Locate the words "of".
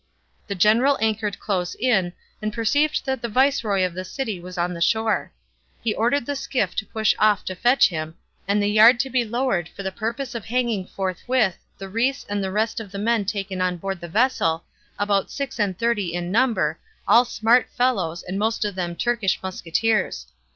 3.85-3.93, 10.33-10.45, 12.79-12.91, 18.65-18.73